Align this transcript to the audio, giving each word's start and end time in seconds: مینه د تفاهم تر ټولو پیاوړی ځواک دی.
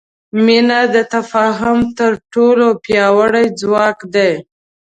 مینه 0.45 0.81
د 0.95 0.95
تفاهم 1.15 1.77
تر 1.97 2.11
ټولو 2.33 2.67
پیاوړی 2.83 3.45
ځواک 3.59 3.99
دی. 4.13 4.31